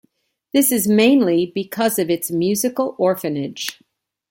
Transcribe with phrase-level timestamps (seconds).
[0.51, 3.81] This is mainly because of its musical orphanage.